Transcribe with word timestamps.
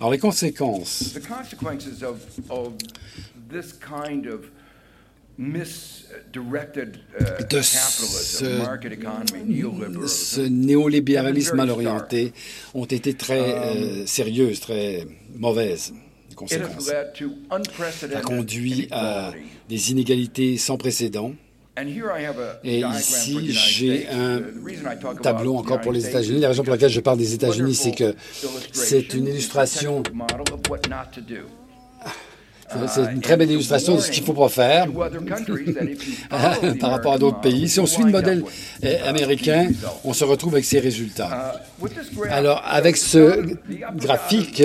Alors 0.00 0.12
les 0.12 0.18
conséquences 0.18 1.14
the 1.14 1.26
consequences 1.26 2.02
of, 2.02 2.18
of 2.50 2.72
this 3.50 3.72
kind 3.72 4.26
of 4.26 4.50
misdirected 5.36 6.98
uh, 7.20 7.24
de 7.48 7.60
ce, 7.62 8.44
néolibéralisme 10.40 11.56
mal 11.56 11.70
orienté 11.70 12.32
ont 12.74 12.84
été 12.84 13.14
très 13.14 13.54
euh, 13.54 14.06
sérieuses, 14.06 14.60
très 14.60 15.06
mauvaises 15.36 15.92
les 16.40 16.56
it 16.56 16.62
has 16.62 16.68
conséquences. 16.68 16.88
led 16.88 17.12
to 17.14 17.30
Ça 18.10 18.20
conduit 18.20 18.88
à 18.90 19.32
des 19.68 19.90
inégalités 19.90 20.56
sans 20.56 20.76
précédent. 20.76 21.34
And 21.78 21.86
here 21.86 22.10
I 22.10 22.24
have 22.24 22.38
a 22.40 22.58
Et 22.64 22.80
ici, 22.80 23.52
j'ai 23.52 24.08
un 24.08 24.42
tableau 25.22 25.56
encore 25.56 25.80
pour 25.80 25.92
les 25.92 26.08
États-Unis. 26.08 26.38
is 26.38 26.40
La 26.40 26.48
raison 26.48 26.64
pour 26.64 26.72
laquelle 26.72 26.90
je 26.90 27.00
parle 27.00 27.18
des 27.18 27.34
États-Unis, 27.34 27.74
c'est 27.76 27.92
que 27.92 28.16
c'est 28.72 29.14
une 29.14 29.28
illustration, 29.28 30.02
c'est 32.88 33.12
une 33.12 33.20
très 33.20 33.36
belle 33.36 33.52
illustration 33.52 33.94
de 33.94 34.00
ce 34.00 34.10
qu'il 34.10 34.22
ne 34.22 34.26
faut 34.26 34.32
pas 34.32 34.48
faire 34.48 34.88
par 36.80 36.90
rapport 36.90 37.12
à 37.12 37.18
d'autres 37.18 37.40
pays. 37.40 37.68
Si 37.68 37.78
on 37.78 37.86
suit 37.86 38.02
le 38.04 38.10
modèle 38.10 38.42
euh, 38.84 38.96
with 38.96 39.02
américain, 39.06 39.68
on 40.04 40.12
se 40.12 40.24
retrouve 40.24 40.54
avec 40.54 40.64
ces 40.64 40.80
résultats. 40.80 41.62
Uh, 41.80 41.88
Alors, 42.28 42.62
avec 42.66 42.96
ce 42.96 43.54
graphique, 43.94 44.62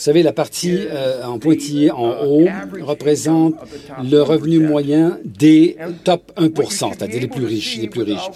vous 0.00 0.04
savez, 0.04 0.22
la 0.22 0.32
partie 0.32 0.78
euh, 0.90 1.22
en 1.24 1.38
pointillé 1.38 1.90
en 1.90 2.24
haut 2.24 2.48
représente 2.80 3.54
le 4.02 4.22
revenu 4.22 4.58
moyen 4.58 5.18
des 5.26 5.76
top 6.04 6.32
1%, 6.38 6.94
c'est-à-dire 6.96 7.20
les 7.20 7.28
plus 7.28 7.44
riches, 7.44 7.76
les 7.76 7.88
plus 7.88 8.04
riches. 8.04 8.30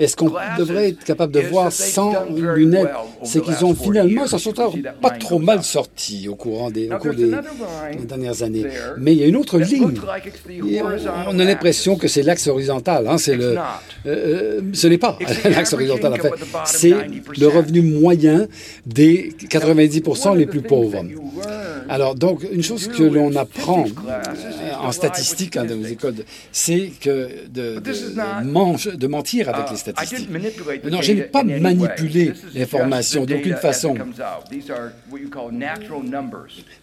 Et 0.00 0.08
ce 0.08 0.16
qu'on 0.16 0.32
devrait 0.58 0.88
être 0.90 1.04
capable 1.04 1.32
de 1.32 1.40
voir 1.40 1.70
sans 1.72 2.12
lunettes, 2.30 2.88
c'est 3.22 3.40
qu'ils 3.42 3.64
ont 3.64 3.74
finalement, 3.74 4.26
s'en 4.26 4.38
sont 4.38 4.52
pas 5.00 5.10
trop 5.10 5.38
mal 5.38 5.62
sortis 5.62 6.28
au 6.28 6.34
courant 6.34 6.70
des, 6.70 6.90
au 6.90 6.98
cours 6.98 7.14
des, 7.14 7.30
des 7.30 8.04
dernières 8.06 8.42
années. 8.42 8.66
Mais 8.98 9.12
il 9.12 9.20
y 9.20 9.22
a 9.22 9.26
une 9.26 9.36
autre 9.36 9.58
ligne. 9.58 9.92
Et 10.68 10.82
on, 10.82 11.38
a 11.38 11.44
l'impression 11.44 11.96
que 11.96 12.08
c'est 12.08 12.22
l'axe 12.22 12.46
horizontal. 12.48 13.06
Hein, 13.06 13.18
c'est 13.18 13.36
le, 13.36 13.56
euh, 13.56 13.58
euh, 14.06 14.60
ce 14.72 14.86
n'est 14.88 14.98
pas 14.98 15.16
l'axe 15.44 15.72
horizontal, 15.72 16.12
en 16.12 16.16
fait. 16.16 16.32
C'est 16.64 16.94
le 17.38 17.46
revenu 17.46 17.82
moyen 17.82 18.46
des 18.86 19.32
90% 19.48 20.36
les 20.36 20.46
plus 20.46 20.62
pauvres. 20.62 21.04
Alors, 21.88 22.14
donc, 22.14 22.44
une 22.50 22.62
chose 22.62 22.88
que 22.88 23.02
l'on 23.02 23.34
apprend 23.36 23.84
euh, 23.84 24.72
en 24.80 24.90
statistique 24.92 25.56
hein, 25.56 25.64
dans 25.64 25.76
les 25.76 25.92
écoles, 25.92 26.14
c'est 26.50 26.90
que 27.00 27.28
de, 27.52 27.74
de, 27.78 27.80
de 27.80 28.44
mange- 28.44 28.96
de 28.96 29.06
mentir 29.06 29.48
avec 29.50 29.70
les 29.70 29.76
statistiques. 29.92 30.28
Non, 30.90 31.02
je 31.02 31.12
n'ai 31.12 31.22
pas 31.22 31.42
manipulé 31.44 32.32
l'information 32.54 33.24
d'aucune 33.24 33.56
façon. 33.56 33.94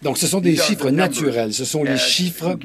Donc, 0.01 0.17
ce 0.17 0.27
sont 0.27 0.41
des 0.41 0.55
chiffres 0.55 0.89
naturels. 0.89 1.53
Ce 1.53 1.65
sont 1.65 1.83
les 1.83 1.97
chiffres 1.97 2.57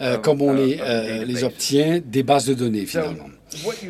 euh, 0.00 0.18
comme 0.18 0.42
on 0.42 0.52
les, 0.52 0.78
euh, 0.80 1.24
les 1.24 1.44
obtient 1.44 2.00
des 2.04 2.22
bases 2.22 2.46
de 2.46 2.54
données, 2.54 2.86
finalement. 2.86 3.28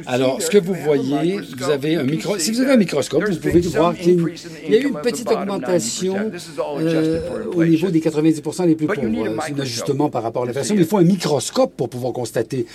Alors, 0.07 0.41
ce 0.43 0.51
que 0.51 0.59
vous 0.59 0.75
voyez, 0.75 1.39
vous 1.57 1.71
avez 1.71 1.97
un 1.97 2.03
micro... 2.03 2.39
Si 2.39 2.51
vous 2.53 2.61
avez 2.61 2.73
un 2.73 2.77
microscope, 2.77 3.25
vous 3.29 3.37
pouvez 3.37 3.61
voir 3.61 3.95
qu'il 3.95 4.21
y 4.69 4.75
a 4.75 4.79
eu 4.79 4.89
une 4.89 5.01
petite 5.01 5.31
augmentation 5.33 6.31
euh, 6.79 7.21
au 7.55 7.65
niveau 7.65 7.89
des 7.91 8.01
90% 8.01 8.67
les 8.67 8.75
plus 8.75 8.87
pauvres. 8.87 9.01
C'est 9.47 9.53
un 9.55 9.59
ajustement 9.61 10.11
par 10.11 10.23
rapport 10.23 10.43
à 10.43 10.47
l'inflation, 10.47 10.75
mais 10.75 10.83
il 10.83 10.87
faut 10.87 10.99
un 10.99 11.05
microscope 11.05 11.73
pour 11.75 11.89
pouvoir 11.89 12.12
constater 12.12 12.67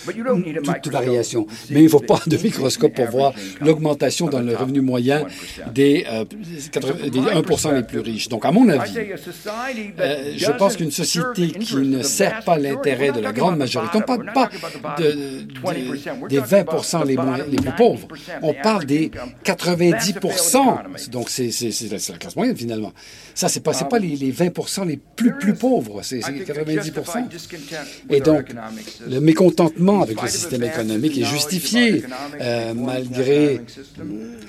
toute 0.83 0.91
variation. 0.91 1.45
Mais 1.69 1.81
il 1.81 1.83
ne 1.85 1.89
faut 1.89 1.99
pas 1.99 2.19
de 2.25 2.37
microscope 2.37 2.93
pour 2.95 3.05
voir 3.07 3.33
l'augmentation 3.61 4.27
dans 4.27 4.41
le 4.41 4.55
revenu 4.55 4.81
moyen 4.81 5.25
des, 5.73 6.05
euh, 6.11 6.25
80 6.71 6.93
des 7.09 7.19
1% 7.19 7.75
les 7.75 7.83
plus 7.83 7.99
riches. 7.99 8.27
Donc, 8.27 8.43
à 8.43 8.51
mon 8.51 8.67
avis, 8.69 8.97
euh, 9.99 10.33
je 10.35 10.51
pense 10.57 10.77
qu'une 10.77 10.91
société 10.91 11.47
qui 11.51 11.75
ne 11.75 12.01
sert 12.01 12.43
pas 12.43 12.57
l'intérêt 12.57 13.11
de 13.11 13.19
la 13.21 13.33
grande 13.33 13.57
majorité, 13.57 13.97
on 13.97 13.99
ne 13.99 14.05
parle 14.05 14.25
pas 14.33 14.49
de, 14.97 15.03
de- 15.11 16.27
des 16.27 16.39
20 16.39 16.70
les, 17.05 17.15
moins, 17.15 17.37
les 17.37 17.57
plus 17.57 17.75
pauvres, 17.77 18.07
on 18.41 18.53
parle 18.53 18.85
des 18.85 19.11
90 19.43 20.15
donc 21.11 21.29
c'est 21.29 21.49
la 21.91 22.17
classe 22.17 22.35
moyenne 22.35 22.55
finalement. 22.55 22.93
Ça, 23.33 23.47
c'est 23.47 23.61
pas, 23.61 23.73
pas 23.73 23.99
les, 23.99 24.15
les 24.15 24.31
20 24.31 24.85
les 24.85 24.99
plus, 25.15 25.33
plus 25.33 25.53
pauvres, 25.53 26.01
c'est 26.03 26.21
c'est 26.21 26.31
les 26.31 26.45
90% 26.45 27.25
Et 28.09 28.19
donc, 28.19 28.47
le 29.07 29.19
mécontentement 29.19 30.01
avec 30.01 30.21
le 30.21 30.27
système 30.27 30.63
économique 30.63 31.17
est 31.17 31.25
justifié, 31.25 32.03
euh, 32.39 32.73
malgré 32.73 33.61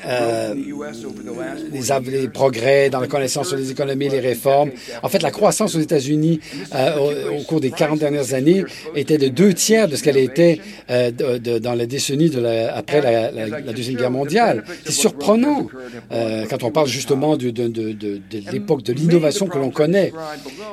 euh, 0.06 0.54
les, 0.54 2.28
progrès 2.28 2.90
dans 2.90 3.00
la 3.00 3.06
connaissance 3.06 3.48
sur 3.48 3.56
les 3.56 3.70
économies, 3.70 4.08
les 4.08 4.20
réformes. 4.20 4.70
En 5.02 5.08
fait, 5.08 5.22
la 5.22 5.30
croissance 5.30 5.74
aux 5.74 5.80
États-Unis 5.80 6.40
euh, 6.74 7.30
au, 7.30 7.42
cours 7.42 7.60
des 7.60 7.70
40 7.70 7.98
dernières 7.98 8.34
années 8.34 8.64
était 8.94 9.18
de 9.18 9.28
deux 9.28 9.54
tiers 9.54 9.88
de 9.88 9.96
ce 9.96 10.02
qu'elle 10.02 10.16
était 10.16 10.60
de- 10.88 11.58
dans 11.58 11.74
la 11.74 11.86
décennie 11.86 12.11
de 12.16 12.40
la- 12.40 12.76
après 12.76 13.00
la, 13.00 13.30
la- 13.30 13.46
la 13.60 13.72
Deuxième 13.72 13.96
Guerre 13.96 14.10
mondiale. 14.10 14.64
C'est 14.84 14.92
surprenant 14.92 15.66
euh, 16.12 16.44
quand 16.48 16.62
on 16.62 16.70
parle 16.70 16.86
justement 16.88 17.36
de, 17.36 17.50
de- 17.50 17.68
de- 17.68 17.92
de- 17.92 18.20
de 18.30 18.50
l'époque 18.52 18.82
de 18.82 18.92
l'innovation 18.92 19.46
que 19.46 19.58
l'on 19.58 19.70
connaît. 19.70 20.12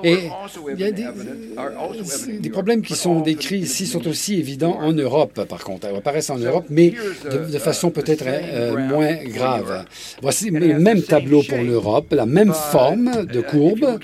Et 0.03 0.17
il 0.73 0.79
y 0.79 0.83
a 0.83 0.91
des, 0.91 1.05
des 2.39 2.49
problèmes 2.49 2.81
qui 2.81 2.95
sont 2.95 3.21
décrits 3.21 3.59
ici 3.59 3.85
sont 3.87 4.05
aussi 4.07 4.35
évidents 4.39 4.77
en 4.79 4.91
Europe, 4.93 5.45
par 5.47 5.63
contre. 5.63 5.87
Ils 5.91 5.95
apparaissent 5.97 6.29
en 6.29 6.37
Europe, 6.37 6.65
mais 6.69 6.93
de, 7.31 7.57
façon 7.59 7.89
peut-être 7.91 8.23
euh, 8.27 8.77
moins 8.87 9.15
grave. 9.25 9.85
Voici 10.21 10.49
le 10.49 10.79
même 10.79 11.01
tableau 11.01 11.41
pour 11.43 11.57
l'Europe, 11.59 12.07
la 12.11 12.25
même 12.25 12.53
forme 12.53 13.25
de 13.25 13.41
courbe, 13.41 13.99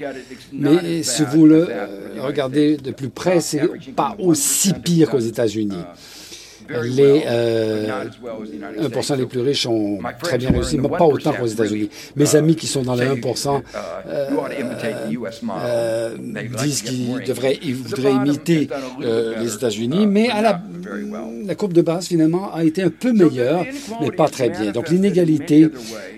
mais 0.54 1.04
si 1.04 1.24
vous 1.32 1.46
le 1.46 1.68
euh, 1.70 1.86
regardez 2.20 2.78
de 2.78 2.92
plus 2.92 3.10
près, 3.10 3.40
c'est 3.40 3.62
pas 3.96 4.16
aussi 4.20 4.74
pire 4.74 5.10
qu'aux 5.10 5.20
États-Unis. 5.20 5.84
Les 6.70 7.24
euh, 7.28 8.04
1% 8.80 9.18
les 9.18 9.26
plus 9.26 9.42
riches 9.42 9.66
ont 9.68 10.00
très 10.22 10.38
bien 10.38 10.52
réussi, 10.52 10.78
mais 10.78 10.90
pas 10.90 11.06
autant 11.06 11.34
qu'aux 11.34 11.46
États-Unis. 11.46 11.90
Mes 12.16 12.36
amis 12.36 12.56
qui 12.56 12.68
sont 12.68 12.82
dans 12.82 12.96
le 12.96 13.04
1% 13.04 13.62
euh, 14.08 14.30
euh, 15.66 16.16
disent 16.64 16.82
qu'ils 16.82 17.24
devraient, 17.24 17.60
ils 17.62 17.76
voudraient 17.76 18.14
imiter 18.14 18.70
euh, 19.02 19.36
les 19.40 19.54
États-Unis, 19.54 20.08
mais 20.08 20.30
à 20.30 20.42
la, 20.42 20.62
la 21.46 21.56
courbe 21.56 21.74
de 21.74 21.82
base, 21.82 22.08
finalement, 22.08 22.54
a 22.54 22.64
été 22.64 22.82
un 22.84 22.90
peu 22.90 23.12
meilleure, 23.14 23.66
mais 24.02 24.12
pas 24.12 24.28
très 24.30 24.50
bien. 24.50 24.72
Donc 24.72 24.90
l'inégalité 24.90 25.68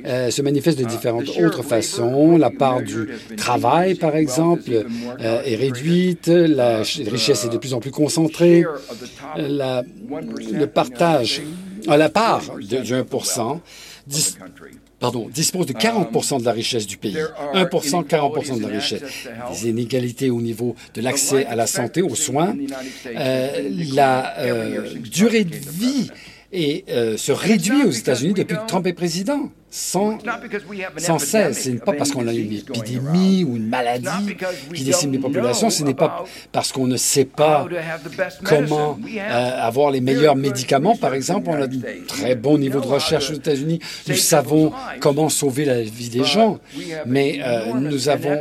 euh, 0.06 0.30
se 0.32 0.42
manifeste 0.42 0.80
de 0.80 0.86
différentes 0.86 1.30
autres 1.40 1.64
façons. 1.64 2.38
La 2.38 2.50
part 2.50 2.82
du 2.82 3.08
travail, 3.36 3.96
par 3.96 4.16
exemple, 4.16 4.72
euh, 5.22 5.42
est 5.46 5.56
réduite, 5.56 6.28
la 6.28 6.84
ch- 6.84 7.08
richesse 7.08 7.46
est 7.46 7.50
de 7.50 7.58
plus 7.58 7.74
en 7.74 7.80
plus 7.80 7.92
concentrée, 7.92 8.64
la, 9.38 9.84
le 10.54 10.66
partage, 10.68 11.42
la 11.88 12.10
part 12.10 12.42
de, 12.60 12.78
du 12.78 12.94
1%, 12.94 13.60
dis- 14.08 14.36
pardon, 15.00 15.30
dispose 15.30 15.66
de 15.66 15.74
40% 15.74 16.40
de 16.40 16.46
la 16.46 16.52
richesse 16.52 16.88
du 16.88 16.98
pays. 16.98 17.18
1 17.54 17.66
40% 17.66 18.58
de 18.58 18.62
la 18.62 18.68
richesse. 18.70 19.02
Des 19.52 19.70
inégalités 19.70 20.30
au 20.30 20.42
niveau 20.42 20.76
de 20.94 21.02
l'accès 21.02 21.46
à 21.46 21.56
la 21.56 21.68
santé, 21.68 22.02
aux 22.02 22.16
soins. 22.16 22.56
Euh, 23.06 23.70
la 23.94 24.38
euh, 24.40 24.94
durée 25.00 25.44
de 25.44 25.56
vie 25.56 26.10
et, 26.52 26.86
euh, 26.90 27.18
se 27.18 27.32
réduit 27.32 27.84
aux 27.84 27.92
États-Unis 27.92 28.34
depuis 28.34 28.56
que 28.56 28.68
Trump 28.68 28.88
est 28.88 28.94
président. 28.94 29.52
Sans, 29.70 30.18
sans 30.98 31.20
cesse. 31.20 31.64
Ce 31.64 31.70
n'est 31.70 31.78
pas 31.78 31.92
parce 31.92 32.12
qu'on 32.12 32.26
a 32.28 32.34
une 32.34 32.54
épidémie 32.54 33.44
ou 33.44 33.58
une 33.58 33.68
maladie 33.68 34.08
qui 34.74 34.84
décime 34.86 35.12
les 35.12 35.20
populations. 35.20 35.70
Ce 35.70 35.84
n'est 35.84 35.94
pas 35.94 36.24
parce 36.54 36.72
qu'on 36.72 36.88
ne 36.88 36.96
sait 36.96 37.26
pas 37.26 37.68
comment 38.46 38.98
euh, 39.18 39.60
avoir 39.62 39.92
les 39.92 40.00
meilleurs 40.00 40.38
médicaments. 40.38 40.96
Par 40.96 41.14
exemple, 41.14 41.50
on 41.50 41.56
a 41.56 41.66
un 41.66 41.70
très 42.08 42.36
bon 42.36 42.58
niveau 42.58 42.80
de 42.80 42.88
recherche 42.88 43.30
aux 43.30 43.36
États-Unis. 43.36 43.80
Nous 44.08 44.16
savons 44.16 44.72
comment 45.02 45.28
sauver 45.28 45.66
la 45.66 45.82
vie 45.82 46.10
des 46.10 46.24
gens. 46.24 46.60
Mais 47.06 47.40
euh, 47.44 47.74
nous 47.74 48.08
avons 48.08 48.40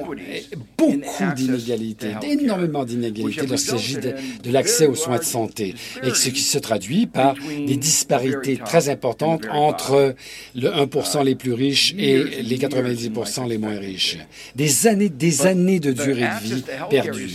beaucoup 0.78 1.34
d'inégalités, 1.34 2.12
énormément 2.22 2.84
d'inégalités 2.84 3.46
lorsqu'il 3.46 3.70
s'agit 3.70 3.96
de, 3.96 4.14
de 4.44 4.50
l'accès 4.52 4.86
aux 4.86 4.94
soins 4.94 5.18
de 5.18 5.24
santé. 5.24 5.74
Et 6.04 6.10
ce 6.10 6.28
qui 6.28 6.42
se 6.42 6.58
traduit 6.58 7.06
par 7.06 7.34
des 7.66 7.76
disparités 7.76 8.58
très 8.58 8.88
importantes 8.88 9.44
entre 9.50 10.14
le 10.54 10.72
1 10.72 10.86
les 11.24 11.34
plus 11.34 11.52
riches 11.52 11.94
et 11.98 12.22
les 12.42 12.58
90% 12.58 13.48
les 13.48 13.58
moins 13.58 13.78
riches. 13.78 14.18
Des 14.54 14.86
années, 14.86 15.08
des 15.08 15.46
années 15.46 15.80
de 15.80 15.92
durée 15.92 16.22
de 16.22 16.44
vie 16.44 16.64
perdues. 16.90 17.30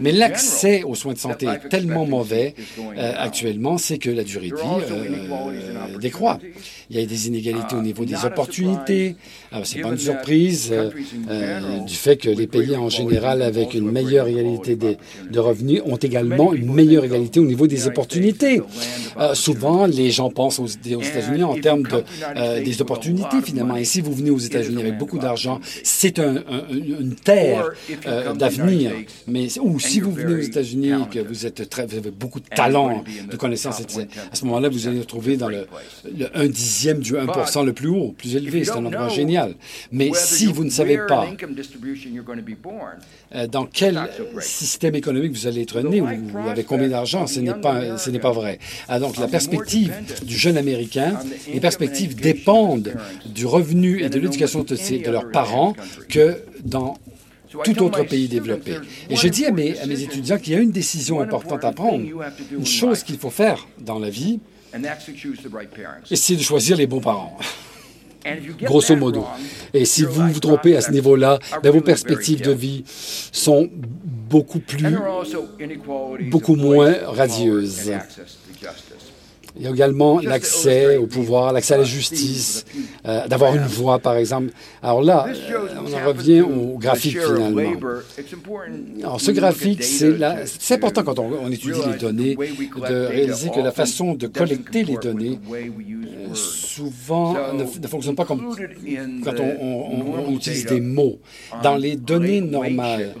Mais 0.00 0.12
l'accès 0.12 0.82
aux 0.82 0.94
soins 0.94 1.12
de 1.14 1.18
santé 1.18 1.46
est 1.46 1.68
tellement 1.68 2.06
mauvais 2.06 2.54
euh, 2.78 3.12
actuellement, 3.16 3.78
c'est 3.78 3.98
que 3.98 4.10
la 4.10 4.24
durée 4.24 4.50
de 4.50 4.56
vie 4.56 4.84
euh, 4.90 5.98
décroît. 5.98 6.38
Il 6.90 7.00
y 7.00 7.02
a 7.02 7.06
des 7.06 7.26
inégalités 7.26 7.74
au 7.74 7.82
niveau 7.82 8.04
des 8.04 8.24
opportunités. 8.24 9.16
C'est 9.64 9.80
pas 9.80 9.88
une 9.88 9.98
surprise 9.98 10.70
euh, 10.72 10.90
euh, 11.28 11.80
du 11.80 11.94
fait 11.94 12.16
que 12.16 12.28
les 12.28 12.46
pays 12.46 12.76
en 12.76 12.88
général 12.88 13.42
avec 13.42 13.74
une 13.74 13.90
meilleure 13.90 14.28
égalité 14.28 14.76
des, 14.76 14.98
de 15.30 15.38
revenus 15.38 15.82
ont 15.84 15.96
également 15.96 16.52
une 16.52 16.72
meilleure 16.72 17.04
égalité 17.04 17.40
au 17.40 17.44
niveau 17.44 17.66
des 17.66 17.86
opportunités. 17.86 18.62
Euh, 19.18 19.34
souvent, 19.34 19.86
les 19.86 20.10
gens 20.10 20.30
pensent 20.30 20.58
aux, 20.60 20.64
aux 20.66 21.02
États-Unis 21.02 21.42
en 21.42 21.58
termes 21.58 21.82
de, 21.82 22.04
euh, 22.36 22.62
des 22.62 22.80
opportunités 22.82 23.40
finalement. 23.42 23.76
Et 23.76 23.84
si 23.84 24.00
vous 24.00 24.12
venez 24.12 24.30
aux 24.30 24.38
États-Unis 24.38 24.80
avec 24.80 24.98
beaucoup 24.98 25.18
d'argent, 25.18 25.60
c'est 25.82 26.18
une 26.18 27.14
terre 27.24 27.70
d'avenir. 28.38 28.92
Mais 29.26 29.48
ou 29.60 29.80
si 29.80 30.00
vous 30.00 30.12
venez 30.12 30.34
aux 30.34 30.46
États-Unis 30.46 30.90
et 30.90 31.08
que 31.10 31.18
vous 31.20 31.46
êtes 31.46 31.68
très, 31.68 31.86
vous 31.86 31.96
avez 31.96 32.10
beaucoup 32.10 32.40
de 32.40 32.48
talent, 32.48 33.02
de 33.30 33.36
connaissances, 33.36 33.80
à 33.80 34.34
ce 34.34 34.44
moment-là, 34.44 34.68
vous 34.68 34.86
allez 34.86 34.98
vous 34.98 35.04
trouver 35.04 35.36
dans 35.36 35.48
le, 35.48 35.66
le 36.16 36.26
1 36.36 36.46
dixième 36.46 36.75
du 37.00 37.14
1% 37.14 37.64
le 37.64 37.72
plus 37.72 37.88
haut, 37.88 38.14
plus 38.16 38.36
élevé. 38.36 38.64
C'est 38.64 38.72
un 38.72 38.84
endroit 38.84 39.08
génial. 39.08 39.54
Mais 39.92 40.10
si 40.14 40.46
vous 40.46 40.64
ne 40.64 40.70
savez 40.70 40.98
pas 41.08 41.26
euh, 43.34 43.46
dans 43.46 43.66
quel 43.66 44.08
système 44.40 44.94
économique 44.94 45.32
vous 45.32 45.46
allez 45.46 45.62
être 45.62 45.80
né 45.80 46.00
ou 46.00 46.06
avec 46.48 46.66
combien 46.66 46.88
d'argent, 46.88 47.26
ce 47.26 47.40
n'est 47.40 47.54
pas, 47.54 47.98
ce 47.98 48.10
n'est 48.10 48.18
pas 48.18 48.32
vrai. 48.32 48.58
Ah, 48.88 48.98
donc 49.00 49.16
la 49.16 49.28
perspective 49.28 49.92
du 50.24 50.36
jeune 50.36 50.56
Américain, 50.56 51.18
les 51.52 51.60
perspectives 51.60 52.14
dépendent 52.16 52.94
du 53.26 53.46
revenu 53.46 54.02
et 54.02 54.08
de 54.08 54.18
l'éducation 54.18 54.62
de, 54.62 54.74
de 55.04 55.10
leurs 55.10 55.30
parents 55.30 55.74
que 56.08 56.42
dans 56.64 56.96
tout 57.64 57.82
autre 57.82 58.02
pays 58.04 58.28
développé. 58.28 58.76
Et 59.10 59.16
je 59.16 59.28
dis 59.28 59.46
à 59.46 59.50
mes, 59.52 59.78
à 59.78 59.86
mes 59.86 60.02
étudiants 60.02 60.38
qu'il 60.38 60.52
y 60.52 60.56
a 60.56 60.60
une 60.60 60.72
décision 60.72 61.20
importante 61.20 61.64
à 61.64 61.72
prendre, 61.72 62.04
une 62.50 62.66
chose 62.66 63.02
qu'il 63.02 63.18
faut 63.18 63.30
faire 63.30 63.66
dans 63.80 63.98
la 63.98 64.10
vie, 64.10 64.40
c'est 66.16 66.36
de 66.36 66.42
choisir 66.42 66.76
les 66.76 66.86
bons 66.86 67.00
parents 67.00 67.38
grosso 68.62 68.96
modo. 68.96 69.26
Et 69.72 69.84
si 69.84 70.04
vous 70.04 70.28
vous 70.28 70.40
trompez 70.40 70.76
à 70.76 70.80
ce 70.80 70.90
niveau-là, 70.90 71.38
ben, 71.62 71.70
vos 71.70 71.80
perspectives 71.80 72.42
de 72.42 72.52
vie 72.52 72.84
sont 72.86 73.68
beaucoup 73.72 74.60
plus, 74.60 74.96
beaucoup 76.30 76.56
moins 76.56 76.94
radieuses. 77.04 77.92
Il 79.58 79.64
y 79.64 79.66
a 79.66 79.70
également 79.70 80.20
l'accès 80.20 80.96
au 80.96 81.06
pouvoir, 81.06 81.52
l'accès 81.52 81.74
à 81.74 81.78
la 81.78 81.84
justice, 81.84 82.64
euh, 83.06 83.26
d'avoir 83.26 83.54
une 83.54 83.66
voix, 83.66 83.98
par 83.98 84.16
exemple. 84.16 84.50
Alors 84.82 85.02
là, 85.02 85.26
on 85.82 85.92
en 85.92 86.06
revient 86.06 86.42
au 86.42 86.78
graphique 86.78 87.18
finalement. 87.18 87.80
Alors 89.02 89.20
ce 89.20 89.30
graphique, 89.30 89.82
c'est 89.82 90.74
important 90.74 91.02
quand 91.02 91.18
on, 91.18 91.50
étudie 91.50 91.80
les 91.90 91.98
données, 91.98 92.36
de 92.36 93.06
réaliser 93.06 93.50
que 93.50 93.60
la 93.60 93.72
façon 93.72 94.14
de 94.14 94.26
collecter 94.26 94.84
les 94.84 94.96
données 94.96 95.38
euh, 95.52 96.34
souvent 96.34 97.34
ne, 97.54 97.64
fonctionne 97.86 98.14
pas 98.14 98.24
comme 98.24 98.54
quand 99.24 99.34
on 99.40 100.32
utilise 100.32 100.66
des 100.66 100.80
mots. 100.80 101.18
Dans 101.62 101.76
les 101.76 101.96
données 101.96 102.40
normales, 102.40 103.14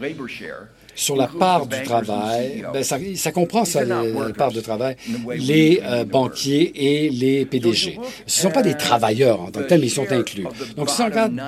sur 0.96 1.14
la 1.14 1.26
part 1.26 1.66
du 1.66 1.80
travail, 1.82 2.64
ben, 2.72 2.82
ça, 2.82 3.30
comprend 3.30 3.64
ça, 3.64 3.84
la, 3.84 4.02
part 4.36 4.50
de 4.50 4.60
travail, 4.60 4.96
les 5.36 5.80
euh, 5.84 6.04
banquiers 6.04 6.72
et 6.74 7.10
les 7.10 7.44
PDG. 7.44 7.98
Ce 8.26 8.40
ne 8.40 8.48
sont 8.48 8.50
pas 8.50 8.62
des 8.62 8.74
travailleurs 8.74 9.42
en 9.42 9.50
tant 9.50 9.60
que 9.60 9.68
tels, 9.68 9.80
mais 9.80 9.86
ils 9.86 9.90
sont 9.90 10.10
inclus. 10.10 10.46
Donc, 10.76 10.88
si 10.88 11.02
on 11.02 11.04
regarde 11.04 11.38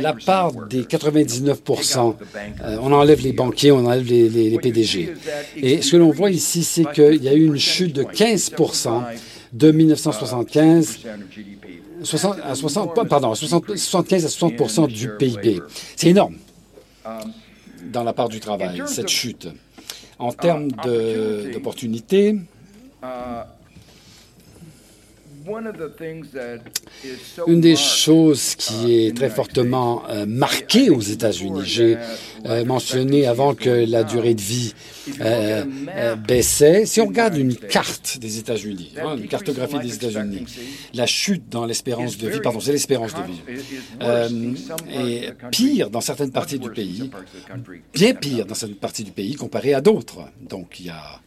la 0.00 0.12
part 0.12 0.52
des 0.68 0.82
99% 0.82 2.14
euh, 2.62 2.76
on 2.82 2.92
enlève 2.92 3.22
les 3.22 3.32
banquiers, 3.32 3.72
on 3.72 3.86
enlève 3.86 4.04
les, 4.06 4.58
PDG. 4.58 5.14
Et 5.56 5.82
ce 5.82 5.92
que 5.92 5.96
l'on 5.96 6.10
voit 6.10 6.30
ici, 6.30 6.62
c'est 6.62 6.90
qu'il 6.92 7.22
y 7.22 7.28
a 7.28 7.34
eu 7.34 7.46
une 7.46 7.58
chute 7.58 7.94
de 7.94 8.02
15% 8.02 9.02
de 9.52 9.70
1975 9.70 10.98
60, 12.02 12.36
à 12.44 12.54
60, 12.54 13.08
pardon, 13.08 13.34
75 13.34 14.24
à 14.24 14.28
60 14.28 14.90
du 14.90 15.08
PIB. 15.18 15.60
C'est 15.96 16.08
énorme 16.10 16.36
dans 17.88 18.04
la 18.04 18.12
part 18.12 18.28
du 18.28 18.40
travail, 18.40 18.82
cette 18.86 19.08
chute. 19.08 19.48
En 20.18 20.32
termes 20.32 20.68
d'opportunités, 21.52 22.36
une 27.46 27.60
des 27.60 27.76
choses 27.76 28.54
qui 28.56 28.94
est 28.94 29.16
très 29.16 29.30
fortement 29.30 30.02
euh, 30.08 30.26
marquée 30.26 30.90
aux 30.90 31.00
États-Unis, 31.00 31.62
j'ai 31.64 31.96
euh, 32.46 32.64
mentionné 32.64 33.26
avant 33.26 33.54
que 33.54 33.70
la 33.70 34.04
durée 34.04 34.34
de 34.34 34.40
vie 34.40 34.74
euh, 35.20 35.64
baissait. 36.16 36.86
Si 36.86 37.00
on 37.00 37.06
regarde 37.06 37.36
une 37.36 37.54
carte 37.56 38.18
des 38.18 38.38
États-Unis, 38.38 38.94
hein, 39.00 39.16
une 39.16 39.28
cartographie 39.28 39.78
des 39.78 39.94
États-Unis, 39.94 40.44
la 40.94 41.06
chute 41.06 41.48
dans 41.48 41.64
l'espérance 41.64 42.18
de 42.18 42.28
vie, 42.28 42.40
pardon, 42.40 42.60
c'est 42.60 42.72
l'espérance 42.72 43.14
de 43.14 43.22
vie, 43.22 43.40
est 44.92 45.34
pire 45.50 45.90
dans 45.90 46.00
certaines 46.00 46.32
parties 46.32 46.58
du 46.58 46.70
pays, 46.70 47.10
bien 47.94 48.14
pire 48.14 48.46
dans 48.46 48.54
certaines 48.54 48.76
parties 48.76 49.04
du 49.04 49.12
pays 49.12 49.34
comparé 49.34 49.74
à 49.74 49.80
d'autres. 49.80 50.20
Donc 50.48 50.80
il 50.80 50.86
y 50.86 50.90
a 50.90 51.20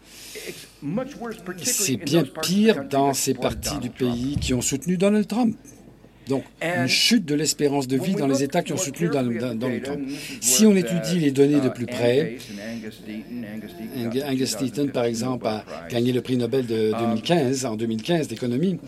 c'est 1.64 1.98
bien 1.98 2.24
pire 2.42 2.86
dans 2.86 3.14
ces 3.14 3.34
parties 3.34 3.78
du 3.80 3.90
pays 3.90 4.38
qui 4.40 4.54
ont 4.54 4.62
soutenu 4.62 4.98
Donald 4.98 5.28
Trump. 5.28 5.56
Donc, 6.28 6.44
une 6.62 6.88
chute 6.88 7.26
de 7.26 7.36
l'espérance 7.36 7.88
de 7.88 7.98
vie 7.98 8.16
dans 8.16 8.28
les 8.28 8.44
États 8.44 8.62
qui 8.62 8.74
ont 8.74 8.78
soutenu 8.78 9.10
Donald 9.10 9.84
Trump. 9.84 10.02
Si 10.40 10.66
on 10.66 10.76
étudie 10.76 11.20
les 11.20 11.32
données 11.32 11.60
de 11.60 11.70
plus 11.70 11.86
près, 11.86 12.38
Angus 14.26 14.58
Deaton, 14.58 14.88
par 14.88 15.06
exemple, 15.06 15.48
a 15.48 15.64
gagné 15.90 16.14
le 16.14 16.22
prix 16.22 16.38
Nobel 16.38 16.66
de 16.66 16.92
2015, 16.98 17.66
en 17.66 17.76
2015 17.76 18.28
d'économie. 18.28 18.80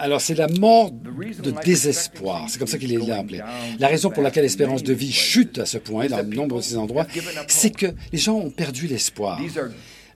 Alors, 0.00 0.20
c'est 0.20 0.34
la 0.34 0.48
mort 0.48 0.90
de 0.90 1.52
désespoir. 1.64 2.46
C'est 2.48 2.58
comme 2.58 2.66
ça 2.66 2.78
qu'il 2.78 2.92
est 2.92 3.10
appelé. 3.10 3.40
La 3.78 3.88
raison 3.88 4.10
pour 4.10 4.22
laquelle 4.22 4.44
l'espérance 4.44 4.82
de 4.82 4.94
vie 4.94 5.12
chute 5.12 5.58
à 5.58 5.66
ce 5.66 5.78
point 5.78 6.06
dans 6.08 6.46
de 6.46 6.60
ces 6.62 6.76
endroits, 6.76 7.06
c'est 7.48 7.70
que 7.70 7.86
les 8.12 8.18
gens 8.18 8.36
ont 8.36 8.50
perdu 8.50 8.86
l'espoir. 8.86 9.38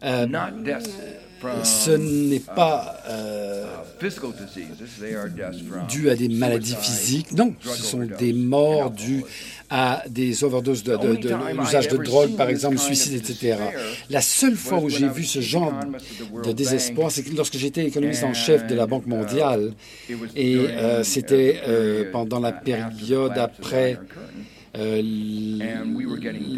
Euh, 0.03 0.27
ce 1.63 1.91
n'est 1.93 2.41
pas 2.41 2.97
euh, 3.09 3.67
dû 5.89 6.11
à 6.11 6.15
des 6.15 6.29
maladies 6.29 6.77
physiques, 6.81 7.33
non, 7.33 7.55
ce 7.63 7.83
sont 7.83 8.07
des 8.19 8.33
morts 8.33 8.91
dues 8.91 9.25
à 9.71 10.05
des 10.09 10.45
overdoses 10.45 10.83
de, 10.85 10.97
l'usage 11.59 11.89
de 11.89 11.97
drogue, 11.97 12.37
par 12.37 12.49
exemple, 12.49 12.79
suicide, 12.79 13.15
etc. 13.15 13.57
La 14.11 14.21
seule 14.21 14.57
fois 14.57 14.79
où 14.79 14.89
j'ai 14.89 15.09
vu 15.09 15.25
ce 15.25 15.41
genre 15.41 15.73
de 16.45 16.53
désespoir, 16.53 17.11
c'est 17.11 17.27
lorsque 17.35 17.57
j'étais 17.57 17.87
économiste 17.87 18.25
en 18.25 18.35
chef 18.35 18.67
de 18.67 18.75
la 18.75 18.87
Banque 18.87 19.07
mondiale, 19.07 19.73
et 20.37 20.57
euh, 20.57 21.03
c'était 21.03 21.61
euh, 21.67 22.11
pendant 22.13 22.41
la 22.41 22.53
période 22.53 23.37
après 23.37 23.99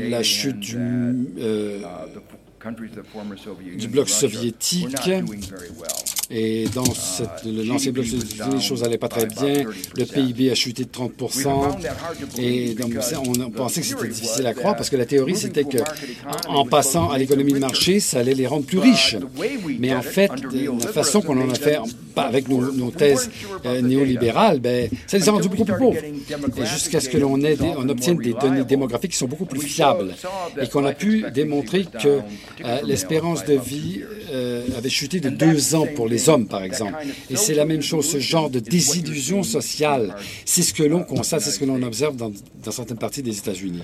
la 0.09 0.23
chute 0.23 0.59
du 0.59 0.79
du 3.76 3.88
bloc 3.88 4.08
soviétique. 4.08 4.96
Et 6.31 6.67
dans 6.75 6.82
l'ancien 6.82 7.93
bloc 7.93 8.06
les 8.52 8.61
choses 8.61 8.82
n'allaient 8.82 8.99
pas 8.99 9.08
très 9.08 9.26
bien. 9.26 9.64
Le 9.96 10.05
PIB 10.05 10.50
a 10.50 10.55
chuté 10.55 10.84
de 10.84 10.90
30 10.90 11.12
Et 12.38 12.75
donc, 12.75 12.93
on 13.25 13.50
pensait 13.50 13.80
que 13.80 13.87
c'était 13.87 14.09
difficile 14.09 14.47
à 14.47 14.54
croire 14.54 14.76
parce 14.76 14.90
que 14.90 14.97
la 14.97 15.06
théorie, 15.06 15.37
c'était 15.37 15.64
que 15.64 15.78
en 16.49 16.66
passant 16.66 17.11
à 17.11 17.18
l'économie 17.18 17.52
de 17.52 17.59
marché, 17.59 18.00
ça 18.00 18.21
allait 18.21 18.35
les 18.35 18.47
rendre 18.47 18.64
plus 18.64 18.78
riches. 18.78 19.16
Mais 19.78 19.95
en 19.95 20.02
fait, 20.02 20.30
la 20.52 20.92
façon 20.92 21.21
qu'on 21.21 21.40
en 21.40 21.50
a 21.50 21.54
fait 21.54 21.78
avec 22.16 22.49
nos, 22.49 22.90
thèses 22.90 23.30
euh, 23.66 23.83
néolibérales, 23.83 24.61
ben, 24.61 24.88
ça 25.06 25.18
les 25.18 25.28
a 25.28 25.33
rendus 25.33 25.49
beaucoup 25.49 25.64
plus 25.64 25.78
pauvres. 25.78 25.99
Et 26.02 26.66
jusqu'à 26.66 27.00
ce 27.00 27.09
que 27.09 27.18
l'on 27.18 27.37
on 27.37 27.88
obtienne 27.88 28.16
des 28.16 28.33
données 28.33 28.64
démographiques 28.64 29.12
qui 29.12 29.18
sont 29.18 29.26
beaucoup 29.26 29.45
plus 29.45 29.61
fiables. 29.61 30.14
et 30.61 30.68
qu'on 30.68 30.85
a 30.85 30.92
pu 30.92 31.25
démontrer 31.35 31.85
que 31.85 32.21
euh, 32.64 32.80
l'espérance 32.85 33.45
de 33.45 33.54
vie 33.54 34.00
euh, 34.30 34.64
avait 34.76 34.88
chuté 34.88 35.21
de 35.21 35.28
deux 35.28 35.75
ans 35.75 35.87
pour 35.95 36.09
les 36.16 36.28
hommes, 36.28 36.46
par 36.46 36.62
exemple. 36.62 36.94
Et 37.30 37.37
c'est 37.37 37.54
la 37.54 37.64
même 37.64 37.82
chose, 37.82 38.08
ce 38.08 38.18
genre 38.18 38.50
de 38.50 38.61
désillusion 38.61 39.42
sociale. 39.42 40.14
C'est 40.44 40.62
ce 40.62 40.73
que 40.73 40.82
l'on 40.82 41.02
constate, 41.02 41.40
c'est 41.42 41.50
ce 41.50 41.58
que 41.58 41.64
l'on 41.64 41.82
observe 41.82 42.16
dans, 42.16 42.32
dans 42.64 42.70
certaines 42.70 42.99
parties 42.99 43.23
des 43.23 43.37
États-Unis. 43.38 43.82